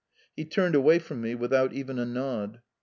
[0.35, 2.61] He turned away from me without even a nod.